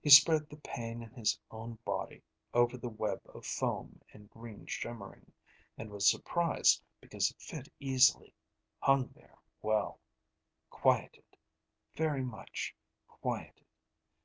[0.00, 2.22] He spread the pain in his own body
[2.54, 5.32] over the web of foam and green shimmering,
[5.76, 8.32] and was surprised because it fit easily,
[8.78, 9.98] hung there well,
[10.70, 11.24] quieted,
[11.96, 12.76] very much
[13.08, 13.66] quieted.